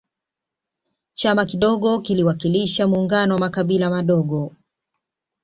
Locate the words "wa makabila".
3.33-3.89